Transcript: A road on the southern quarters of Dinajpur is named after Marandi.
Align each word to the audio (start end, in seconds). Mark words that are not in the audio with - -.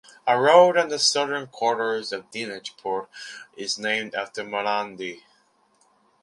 A 0.25 0.35
road 0.39 0.77
on 0.77 0.89
the 0.89 0.97
southern 0.97 1.45
quarters 1.45 2.11
of 2.11 2.31
Dinajpur 2.31 3.05
is 3.55 3.77
named 3.77 4.15
after 4.15 4.43
Marandi. 4.43 5.21